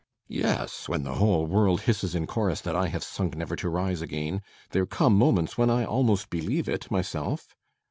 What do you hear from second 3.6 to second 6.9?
rise again, there come moments when I almost believe it